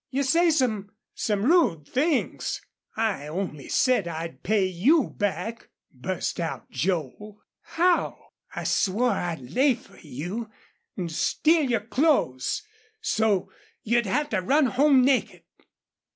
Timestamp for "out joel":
6.39-7.43